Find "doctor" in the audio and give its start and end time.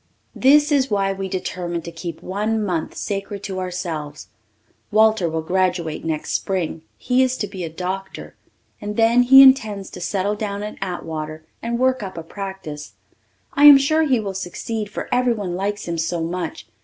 7.69-8.33